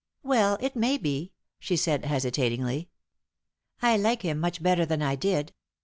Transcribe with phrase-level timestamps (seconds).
[0.23, 2.89] "Well, it may be," she said, hesitatingly.
[3.83, 5.53] "I like him much better than I did.